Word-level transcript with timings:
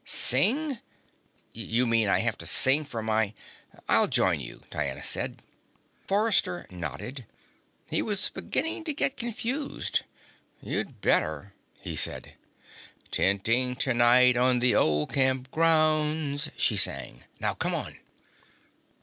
"Sing? 0.03 0.79
You 1.53 1.85
mean 1.85 2.07
I 2.07 2.21
have 2.21 2.35
to 2.39 2.47
sing 2.47 2.85
for 2.85 3.03
my" 3.03 3.35
"I'll 3.87 4.07
join 4.07 4.39
you," 4.39 4.63
Diana 4.71 5.03
said. 5.03 5.43
Forrester 6.07 6.65
nodded. 6.71 7.27
He 7.91 8.01
was 8.01 8.29
beginning 8.29 8.83
to 8.85 8.95
get 8.95 9.15
confused. 9.15 10.01
"You'd 10.59 11.01
better," 11.01 11.53
he 11.81 11.95
said. 11.95 12.33
"Tenting 13.11 13.75
tonight 13.75 14.35
on 14.35 14.57
the 14.57 14.73
old 14.73 15.13
camp 15.13 15.51
grounds," 15.51 16.49
she 16.57 16.77
sang. 16.77 17.23
"Now 17.39 17.53
come 17.53 17.75
on." 17.75 17.99